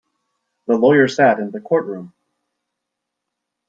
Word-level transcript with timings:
The 0.65 0.75
lawyer 0.75 1.07
sat 1.07 1.37
in 1.37 1.51
the 1.51 1.59
courtroom. 1.61 2.11